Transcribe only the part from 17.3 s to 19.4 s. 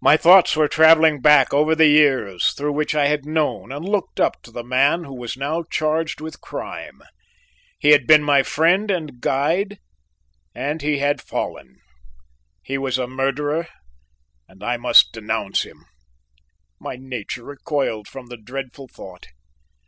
recoiled from the dreadful thought.